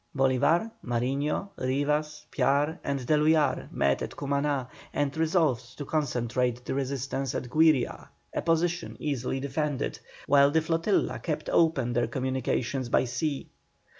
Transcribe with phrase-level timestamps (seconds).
[0.17, 7.35] Bolívar, Mariño, Rivas, Piar and D'Eluyar met at Cumaná, and resolved to concentrate the resistance
[7.35, 13.47] at Güiria, a position easily defended, while the flotilla kept open their communications by sea.